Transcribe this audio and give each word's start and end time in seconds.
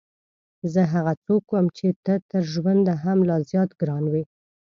زه 0.73 0.81
هغه 0.93 1.13
څوک 1.25 1.43
وم 1.49 1.67
چې 1.77 1.87
ته 2.05 2.13
تر 2.31 2.43
ژونده 2.53 2.93
هم 3.03 3.17
لا 3.29 3.37
زیات 3.49 3.69
ګران 3.79 4.05
وې. 4.09 4.23